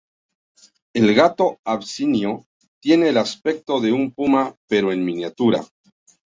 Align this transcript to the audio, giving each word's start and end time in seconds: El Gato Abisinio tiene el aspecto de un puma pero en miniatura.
El 0.95 1.13
Gato 1.13 1.59
Abisinio 1.63 2.47
tiene 2.79 3.09
el 3.09 3.19
aspecto 3.19 3.79
de 3.79 3.91
un 3.93 4.09
puma 4.11 4.55
pero 4.67 4.91
en 4.91 5.05
miniatura. 5.05 5.63